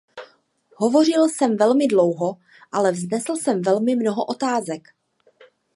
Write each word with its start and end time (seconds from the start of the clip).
Hovořil 0.75 1.29
jsem 1.29 1.57
velmi 1.57 1.87
dlouho, 1.87 2.37
ale 2.71 2.91
vznesl 2.91 3.35
jsem 3.35 3.61
velmi 3.61 3.95
mnoho 3.95 4.25
otázek. 4.25 4.83